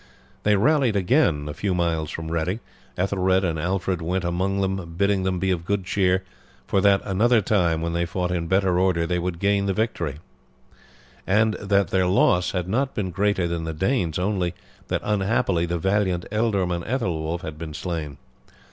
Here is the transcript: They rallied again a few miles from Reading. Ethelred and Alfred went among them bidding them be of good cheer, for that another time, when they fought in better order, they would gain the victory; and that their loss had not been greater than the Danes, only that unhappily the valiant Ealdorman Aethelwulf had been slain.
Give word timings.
They 0.41 0.55
rallied 0.55 0.95
again 0.95 1.47
a 1.47 1.53
few 1.53 1.75
miles 1.75 2.09
from 2.09 2.31
Reading. 2.31 2.59
Ethelred 2.97 3.43
and 3.43 3.59
Alfred 3.59 4.01
went 4.01 4.23
among 4.23 4.59
them 4.59 4.95
bidding 4.97 5.21
them 5.21 5.37
be 5.37 5.51
of 5.51 5.63
good 5.63 5.85
cheer, 5.85 6.23
for 6.65 6.81
that 6.81 7.01
another 7.03 7.39
time, 7.39 7.83
when 7.83 7.93
they 7.93 8.07
fought 8.07 8.31
in 8.31 8.47
better 8.47 8.79
order, 8.79 9.05
they 9.05 9.19
would 9.19 9.37
gain 9.37 9.67
the 9.67 9.75
victory; 9.75 10.15
and 11.27 11.53
that 11.53 11.89
their 11.89 12.07
loss 12.07 12.49
had 12.53 12.67
not 12.67 12.95
been 12.95 13.11
greater 13.11 13.47
than 13.47 13.63
the 13.65 13.73
Danes, 13.75 14.17
only 14.17 14.55
that 14.87 15.01
unhappily 15.03 15.67
the 15.67 15.77
valiant 15.77 16.25
Ealdorman 16.31 16.83
Aethelwulf 16.83 17.41
had 17.43 17.59
been 17.59 17.75
slain. 17.75 18.17